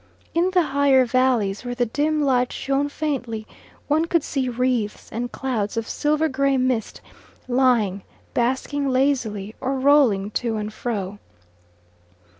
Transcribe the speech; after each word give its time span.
In 0.33 0.49
the 0.49 0.63
higher 0.63 1.05
valleys 1.05 1.63
where 1.63 1.75
the 1.75 1.85
dim 1.85 2.23
light 2.23 2.51
shone 2.51 2.89
faintly, 2.89 3.45
one 3.87 4.05
could 4.05 4.23
see 4.23 4.49
wreaths 4.49 5.11
and 5.11 5.31
clouds 5.31 5.77
of 5.77 5.87
silver 5.87 6.27
gray 6.27 6.57
mist 6.57 7.01
lying, 7.47 8.01
basking 8.33 8.87
lazily 8.89 9.53
or 9.61 9.79
rolling 9.79 10.31
to 10.31 10.57
and 10.57 10.73
fro. 10.73 11.19